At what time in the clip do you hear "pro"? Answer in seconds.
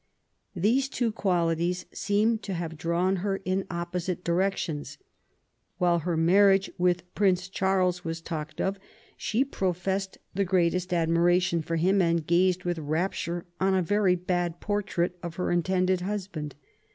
9.45-9.73